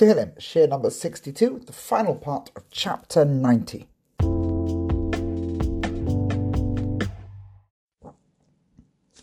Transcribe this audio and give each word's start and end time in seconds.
Tehillim, 0.00 0.34
shiur 0.38 0.66
number 0.66 0.88
62, 0.88 1.64
the 1.66 1.74
final 1.74 2.14
part 2.14 2.50
of 2.56 2.62
chapter 2.70 3.22
90. 3.22 3.86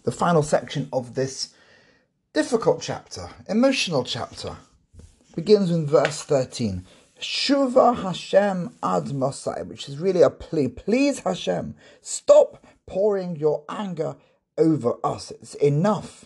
The 0.03 0.11
final 0.11 0.43
section 0.43 0.87
of 0.93 1.15
this 1.15 1.55
difficult 2.31 2.83
chapter, 2.83 3.27
emotional 3.49 4.03
chapter, 4.03 4.57
begins 5.36 5.71
in 5.71 5.88
verse 5.88 6.21
13. 6.21 6.86
Shuva 7.20 8.04
Hashem 8.04 8.75
ad 8.84 9.05
Mosai, 9.05 9.66
which 9.66 9.89
is 9.89 9.98
really 9.98 10.21
a 10.21 10.30
plea. 10.30 10.68
Please, 10.68 11.21
Hashem, 11.21 11.73
stop 12.02 12.64
pouring 12.86 13.36
your 13.36 13.64
anger 13.68 14.16
over 14.59 14.98
us. 15.04 15.32
It's 15.32 15.55
enough. 15.55 16.25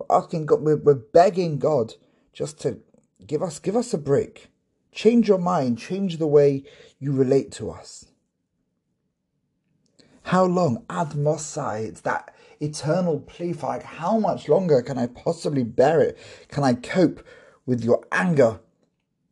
We're 0.00 0.16
asking 0.16 0.46
God, 0.46 0.62
we're 0.62 0.94
begging 0.94 1.60
God 1.60 1.94
just 2.32 2.60
to 2.62 2.80
give 3.28 3.42
us 3.42 3.60
give 3.60 3.76
us 3.76 3.94
a 3.94 3.98
break. 3.98 4.48
Change 4.90 5.28
your 5.28 5.38
mind, 5.38 5.78
change 5.78 6.16
the 6.16 6.26
way 6.26 6.64
you 6.98 7.12
relate 7.12 7.52
to 7.52 7.70
us. 7.70 8.06
How 10.22 10.44
long? 10.44 10.84
Ad. 10.90 11.12
It's 11.14 12.00
that 12.00 12.34
eternal 12.60 13.20
plea 13.20 13.52
for 13.52 13.66
like 13.68 13.84
how 13.84 14.18
much 14.18 14.48
longer 14.48 14.82
can 14.82 14.98
I 14.98 15.06
possibly 15.06 15.62
bear 15.62 16.00
it? 16.00 16.18
Can 16.48 16.64
I 16.64 16.74
cope 16.74 17.24
with 17.64 17.84
your 17.84 18.04
anger 18.10 18.60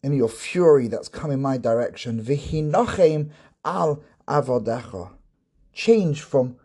and 0.03 0.17
your 0.17 0.29
fury 0.29 0.87
that's 0.87 1.09
come 1.09 1.31
in 1.31 1.43
my 1.43 1.59
direction? 1.59 2.23
Vihinachem 2.23 3.31
al 3.65 4.03
avodecha. 4.29 5.11
Change 5.73 6.23
from 6.23 6.57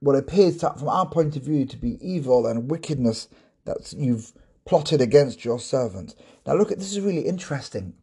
what 0.00 0.16
appears 0.16 0.58
to, 0.58 0.74
from 0.78 0.88
our 0.88 1.06
point 1.06 1.36
of 1.36 1.42
view 1.42 1.64
to 1.66 1.76
be 1.76 1.98
evil 2.06 2.46
and 2.46 2.70
wickedness 2.70 3.28
that 3.64 3.92
you've 3.96 4.32
plotted 4.68 5.00
against 5.00 5.46
your 5.46 5.58
servant. 5.58 6.14
Now 6.46 6.52
look 6.52 6.70
at 6.70 6.78
this 6.78 6.92
is 6.92 7.00
really 7.00 7.22
interesting. 7.22 7.94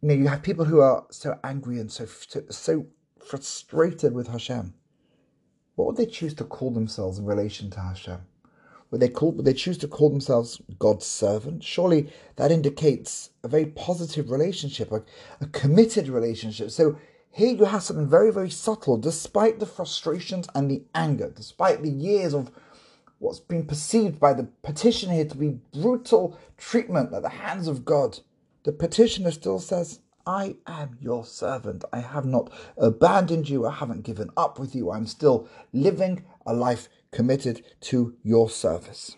You 0.00 0.08
know, 0.08 0.14
you 0.14 0.28
have 0.28 0.42
people 0.42 0.66
who 0.66 0.78
are 0.78 1.04
so 1.10 1.36
angry 1.42 1.80
and 1.80 1.90
so 1.90 2.06
so, 2.48 2.86
frustrated 3.18 4.14
with 4.14 4.28
Hashem. 4.28 4.72
What 5.74 5.86
would 5.86 5.96
they 5.96 6.06
choose 6.06 6.32
to 6.34 6.44
call 6.44 6.70
themselves 6.70 7.18
in 7.18 7.24
relation 7.24 7.70
to 7.70 7.80
Hashem? 7.80 8.20
Would 8.92 9.00
they 9.00 9.08
call 9.08 9.32
would 9.32 9.44
they 9.44 9.52
choose 9.54 9.78
to 9.78 9.88
call 9.88 10.10
themselves 10.10 10.60
God's 10.78 11.06
servant? 11.06 11.64
Surely 11.64 12.12
that 12.36 12.52
indicates 12.52 13.30
a 13.42 13.48
very 13.48 13.66
positive 13.66 14.30
relationship, 14.30 14.92
a, 14.92 15.02
a 15.40 15.46
committed 15.46 16.06
relationship. 16.06 16.70
So 16.70 17.00
here 17.32 17.52
you 17.52 17.64
have 17.64 17.82
something 17.82 18.08
very, 18.08 18.30
very 18.30 18.50
subtle, 18.50 18.96
despite 18.96 19.58
the 19.58 19.66
frustrations 19.66 20.46
and 20.54 20.70
the 20.70 20.84
anger, 20.94 21.32
despite 21.34 21.82
the 21.82 21.90
years 21.90 22.32
of 22.32 22.52
what's 23.24 23.40
been 23.40 23.64
perceived 23.64 24.20
by 24.20 24.34
the 24.34 24.44
petitioner 24.62 25.14
here 25.14 25.24
to 25.24 25.36
be 25.36 25.58
brutal 25.72 26.38
treatment 26.58 27.12
at 27.14 27.22
the 27.22 27.30
hands 27.30 27.66
of 27.66 27.82
God. 27.84 28.20
The 28.64 28.72
petitioner 28.72 29.30
still 29.30 29.58
says, 29.58 30.00
I 30.26 30.56
am 30.66 30.98
your 31.00 31.24
servant. 31.24 31.84
I 31.90 32.00
have 32.00 32.26
not 32.26 32.52
abandoned 32.76 33.48
you. 33.48 33.66
I 33.66 33.72
haven't 33.72 34.04
given 34.04 34.28
up 34.36 34.58
with 34.58 34.74
you. 34.74 34.90
I'm 34.90 35.06
still 35.06 35.48
living 35.72 36.24
a 36.44 36.52
life 36.52 36.90
committed 37.12 37.64
to 37.82 38.14
your 38.22 38.50
service. 38.50 39.16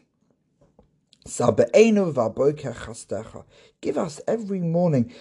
Give 3.81 3.99
us 3.99 4.21
every 4.29 4.61
morning 4.61 5.13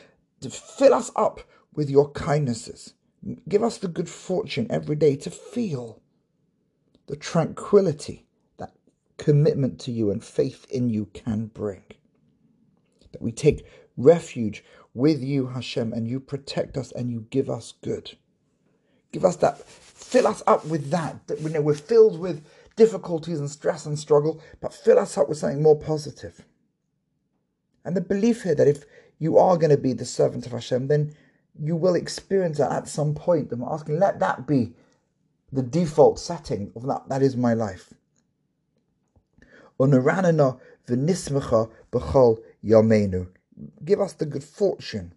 to 0.42 0.50
fill 0.52 0.94
us 0.94 1.12
up 1.16 1.40
with 1.74 1.90
your 1.90 2.12
kindnesses. 2.12 2.94
Give 3.50 3.64
us 3.64 3.80
the 3.80 3.88
good 3.88 4.10
fortune 4.10 4.68
every 4.70 4.96
day 4.96 5.16
to 5.16 5.32
feel 5.32 6.04
the 7.08 7.16
tranquility 7.16 8.26
commitment 9.18 9.80
to 9.82 9.92
you 9.92 10.12
and 10.12 10.24
faith 10.24 10.66
in 10.70 10.90
you 10.90 11.06
can 11.14 11.48
bring. 11.48 11.84
That 13.12 13.22
we 13.22 13.32
take 13.32 13.66
refuge 13.98 14.64
with 14.94 15.22
you, 15.22 15.48
Hashem, 15.48 15.94
and 15.94 16.08
you 16.08 16.20
protect 16.20 16.78
us 16.78 16.92
and 16.92 17.10
you 17.10 17.28
give 17.30 17.50
us 17.50 17.74
good. 17.82 18.18
Give 19.12 19.26
us 19.26 19.38
that, 19.38 19.66
fill 19.66 20.28
us 20.28 20.44
up 20.48 20.66
with 20.66 20.90
that. 20.92 21.28
That 21.28 21.42
we 21.42 21.52
know 21.52 21.62
we're 21.62 21.76
filled 21.76 22.20
with 22.20 22.46
difficulties 22.76 23.40
and 23.40 23.50
stress 23.50 23.86
and 23.86 23.98
struggle, 23.98 24.42
but 24.60 24.74
fill 24.74 25.00
us 25.00 25.18
up 25.18 25.30
with 25.30 25.38
something 25.38 25.62
more 25.62 25.80
positive. 25.80 26.46
And 27.84 27.96
the 27.96 28.02
belief 28.02 28.44
here 28.44 28.56
that 28.56 28.68
if 28.68 28.84
you 29.20 29.38
are 29.38 29.58
going 29.58 29.70
to 29.70 29.78
be 29.78 29.94
the 29.94 30.06
servant 30.06 30.46
of 30.46 30.52
Hashem, 30.52 30.88
then 30.88 31.16
you 31.58 31.76
will 31.76 31.96
experience 31.96 32.58
that 32.58 32.72
at 32.72 32.88
some 32.88 33.14
point. 33.14 33.52
I'm 33.52 33.64
asking, 33.64 34.00
let 34.00 34.20
that 34.20 34.46
be 34.46 34.74
the 35.52 35.62
default 35.62 36.20
setting 36.20 36.72
of 36.76 36.86
that. 36.88 37.08
That 37.08 37.22
is 37.22 37.38
my 37.38 37.54
life. 37.54 37.94
Give 39.78 39.94
us 44.02 44.14
the 44.14 44.26
good 44.26 44.44
fortune 44.44 45.14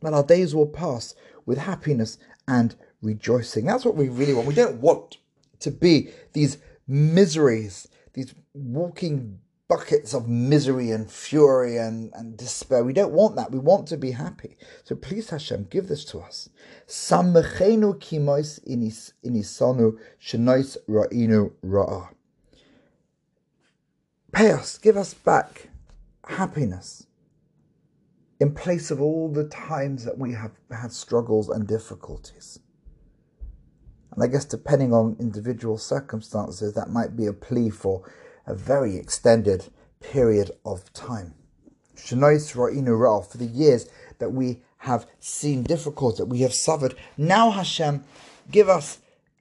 that 0.00 0.14
our 0.14 0.22
days 0.22 0.54
will 0.54 0.66
pass 0.66 1.14
with 1.46 1.58
happiness 1.58 2.18
and 2.46 2.76
rejoicing. 3.02 3.66
That's 3.66 3.84
what 3.84 3.96
we 3.96 4.08
really 4.08 4.32
want. 4.34 4.48
We 4.48 4.54
don't 4.54 4.80
want 4.80 5.18
to 5.60 5.70
be 5.70 6.10
these 6.32 6.58
miseries, 6.86 7.88
these 8.14 8.34
walking 8.54 9.40
buckets 9.68 10.14
of 10.14 10.28
misery 10.28 10.90
and 10.90 11.10
fury 11.10 11.76
and, 11.76 12.10
and 12.14 12.36
despair. 12.36 12.82
We 12.82 12.94
don't 12.94 13.12
want 13.12 13.36
that. 13.36 13.52
We 13.52 13.58
want 13.58 13.86
to 13.88 13.98
be 13.98 14.12
happy. 14.12 14.56
So 14.84 14.96
please, 14.96 15.30
Hashem, 15.30 15.68
give 15.70 15.88
this 15.88 16.04
to 16.06 16.20
us. 16.20 16.48
Kimois 16.88 18.60
ra'inu 20.88 21.52
ra'a. 21.64 22.08
Pay 24.38 24.52
us, 24.52 24.78
give 24.78 24.96
us 24.96 25.14
back 25.14 25.68
happiness 26.24 27.08
in 28.38 28.54
place 28.54 28.92
of 28.92 29.00
all 29.00 29.28
the 29.28 29.48
times 29.48 30.04
that 30.04 30.16
we 30.16 30.32
have 30.32 30.52
had 30.70 30.92
struggles 30.92 31.48
and 31.48 31.66
difficulties. 31.66 32.60
And 34.12 34.22
I 34.22 34.28
guess 34.28 34.44
depending 34.44 34.94
on 34.94 35.16
individual 35.18 35.76
circumstances, 35.76 36.72
that 36.74 36.88
might 36.88 37.16
be 37.16 37.26
a 37.26 37.32
plea 37.32 37.68
for 37.68 38.08
a 38.46 38.54
very 38.54 38.96
extended 38.96 39.72
period 39.98 40.52
of 40.64 40.92
time. 40.92 41.34
Shanois 41.96 42.54
Ra'inu 42.54 43.28
for 43.28 43.38
the 43.38 43.44
years 43.44 43.88
that 44.20 44.30
we 44.30 44.62
have 44.76 45.08
seen 45.18 45.64
difficult, 45.64 46.16
that 46.18 46.26
we 46.26 46.42
have 46.42 46.54
suffered. 46.54 46.94
Now, 47.16 47.50
Hashem, 47.50 48.04
give 48.52 48.68
us, 48.68 49.00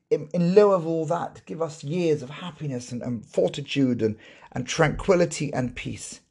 in, 0.09 0.29
in 0.33 0.55
lieu 0.55 0.71
of 0.71 0.87
all 0.87 1.05
that, 1.05 1.41
give 1.45 1.61
us 1.61 1.83
years 1.83 2.21
of 2.21 2.29
happiness 2.29 2.91
and, 2.91 3.01
and 3.01 3.25
fortitude 3.25 4.01
and, 4.01 4.15
and 4.51 4.67
tranquility 4.67 5.53
and 5.53 5.75
peace. 5.75 6.21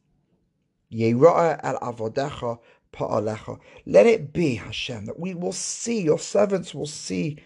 Let 3.87 4.07
it 4.07 4.33
be, 4.33 4.55
Hashem, 4.55 5.05
that 5.07 5.19
we 5.19 5.35
will 5.35 5.53
see, 5.53 6.01
your 6.01 6.19
servants 6.19 6.75
will 6.75 6.87
see 6.87 7.39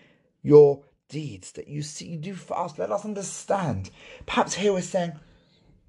your 0.42 0.84
deeds 1.08 1.52
that 1.52 1.66
you 1.66 1.82
see 1.82 2.06
you 2.06 2.18
do 2.18 2.34
for 2.34 2.56
us. 2.56 2.78
Let 2.78 2.92
us 2.92 3.04
understand. 3.04 3.90
Perhaps 4.26 4.54
here 4.54 4.72
we're 4.72 4.82
saying, 4.82 5.12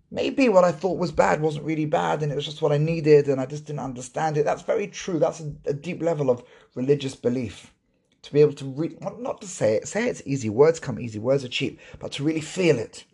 maybe 0.09 0.49
what 0.49 0.63
I 0.63 0.71
thought 0.71 0.97
was 0.97 1.11
bad 1.11 1.41
wasn't 1.41 1.65
really 1.65 1.85
bad 1.85 2.23
and 2.23 2.31
it 2.31 2.35
was 2.35 2.45
just 2.45 2.61
what 2.61 2.71
I 2.71 2.77
needed 2.77 3.27
and 3.27 3.39
I 3.39 3.45
just 3.45 3.65
didn't 3.65 3.79
understand 3.79 4.37
it. 4.37 4.45
That's 4.45 4.63
very 4.63 4.87
true. 4.87 5.19
That's 5.19 5.41
a, 5.41 5.53
a 5.65 5.73
deep 5.73 6.01
level 6.01 6.29
of 6.31 6.43
religious 6.73 7.15
belief. 7.15 7.71
To 8.23 8.33
be 8.33 8.41
able 8.41 8.53
to 8.53 8.65
read, 8.65 9.01
not 9.01 9.41
to 9.41 9.47
say 9.47 9.75
it, 9.75 9.87
say 9.87 10.07
it's 10.07 10.21
easy. 10.25 10.49
Words 10.49 10.79
come 10.79 10.99
easy, 10.99 11.17
words 11.17 11.43
are 11.43 11.49
cheap, 11.49 11.79
but 11.99 12.11
to 12.13 12.23
really 12.23 12.41
feel 12.41 12.77
it. 12.77 13.05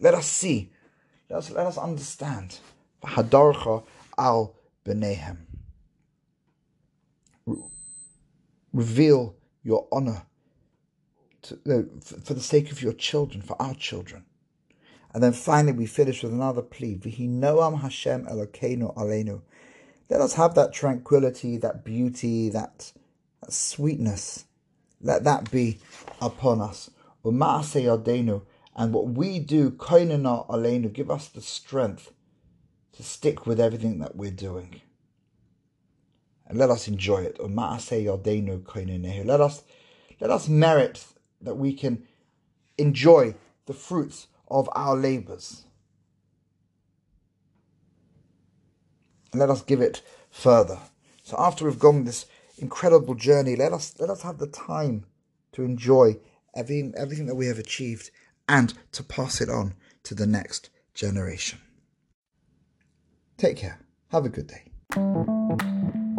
Let 0.00 0.14
us 0.14 0.26
see. 0.26 0.72
Let 1.30 1.38
us, 1.38 1.50
let 1.50 1.66
us 1.66 1.78
understand. 1.78 2.58
Hadarcha 3.04 3.84
al 4.18 4.56
benehem. 4.84 5.38
Reveal 8.72 9.36
your 9.62 9.86
honor 9.92 10.26
to, 11.42 11.58
for, 12.00 12.34
the 12.34 12.40
sake 12.40 12.72
of 12.72 12.82
your 12.82 12.92
children, 12.92 13.42
for 13.42 13.60
our 13.60 13.74
children. 13.74 14.24
And 15.14 15.22
then 15.22 15.32
finally, 15.32 15.72
we 15.72 15.86
finish 15.86 16.22
with 16.22 16.32
another 16.32 16.62
plea: 16.62 16.96
noam 16.96 17.80
Hashem 17.80 18.26
Elokeinu 18.26 18.94
aleinu. 18.96 19.42
Let 20.08 20.20
us 20.20 20.34
have 20.34 20.54
that 20.54 20.72
tranquility, 20.72 21.56
that 21.58 21.84
beauty, 21.84 22.48
that, 22.50 22.92
sweetness. 23.48 24.44
Let 25.00 25.24
that 25.24 25.50
be 25.50 25.78
upon 26.20 26.60
us. 26.60 26.90
And 27.24 28.94
what 28.94 29.08
we 29.08 29.38
do, 29.38 29.70
give 29.70 31.10
us 31.10 31.28
the 31.28 31.40
strength 31.40 32.12
to 32.92 33.02
stick 33.02 33.46
with 33.46 33.60
everything 33.60 33.98
that 33.98 34.16
we're 34.16 34.30
doing. 34.30 34.80
And 36.46 36.58
let 36.58 36.70
us 36.70 36.88
enjoy 36.88 37.22
it. 37.22 37.38
Let 37.40 39.40
us 39.40 39.62
let 40.20 40.30
us 40.30 40.48
merit 40.48 41.04
that 41.40 41.56
we 41.56 41.72
can 41.72 42.06
enjoy 42.78 43.34
the 43.66 43.74
fruits 43.74 44.28
of 44.48 44.68
our 44.72 44.96
labors. 44.96 45.64
And 49.32 49.40
let 49.40 49.50
us 49.50 49.62
give 49.62 49.80
it 49.80 50.02
further. 50.30 50.78
So 51.24 51.36
after 51.38 51.64
we've 51.64 51.78
gone 51.78 52.04
this 52.04 52.26
incredible 52.62 53.14
journey, 53.14 53.56
let 53.56 53.72
us 53.72 53.94
let 53.98 54.08
us 54.08 54.22
have 54.22 54.38
the 54.38 54.46
time 54.46 55.04
to 55.52 55.62
enjoy 55.62 56.16
everything, 56.54 56.94
everything 56.96 57.26
that 57.26 57.34
we 57.34 57.46
have 57.46 57.58
achieved 57.58 58.10
and 58.48 58.72
to 58.92 59.02
pass 59.02 59.40
it 59.40 59.50
on 59.50 59.74
to 60.04 60.14
the 60.14 60.26
next 60.26 60.70
generation. 60.94 61.58
Take 63.36 63.56
care. 63.56 63.80
Have 64.10 64.24
a 64.24 64.28
good 64.28 64.46
day. 64.46 66.11